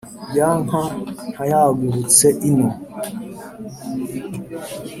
[0.37, 0.81] ya nka
[1.31, 2.69] ntayagarutse ino